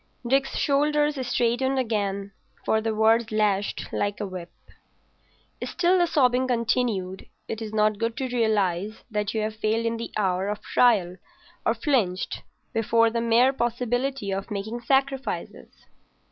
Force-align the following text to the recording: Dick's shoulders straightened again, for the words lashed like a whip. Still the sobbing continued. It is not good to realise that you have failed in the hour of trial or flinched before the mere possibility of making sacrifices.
Dick's 0.27 0.55
shoulders 0.57 1.27
straightened 1.27 1.77
again, 1.77 2.31
for 2.65 2.81
the 2.81 2.95
words 2.95 3.31
lashed 3.31 3.93
like 3.93 4.19
a 4.19 4.25
whip. 4.25 4.49
Still 5.63 5.99
the 5.99 6.07
sobbing 6.07 6.47
continued. 6.47 7.27
It 7.47 7.61
is 7.61 7.71
not 7.71 7.99
good 7.99 8.17
to 8.17 8.27
realise 8.35 9.03
that 9.11 9.35
you 9.35 9.41
have 9.41 9.57
failed 9.57 9.85
in 9.85 9.97
the 9.97 10.09
hour 10.17 10.47
of 10.49 10.63
trial 10.63 11.17
or 11.67 11.75
flinched 11.75 12.41
before 12.73 13.11
the 13.11 13.21
mere 13.21 13.53
possibility 13.53 14.31
of 14.31 14.49
making 14.49 14.81
sacrifices. 14.81 15.69